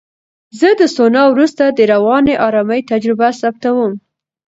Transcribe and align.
زه 0.59 0.69
د 0.79 0.81
سونا 0.95 1.23
وروسته 1.33 1.63
د 1.69 1.79
رواني 1.93 2.35
آرامۍ 2.47 2.81
تجربه 2.91 3.27
ثبتوم. 3.41 3.91